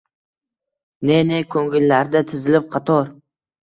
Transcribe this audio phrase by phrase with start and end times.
[1.11, 3.19] Ne-ne ko’ngillarda tizilib qator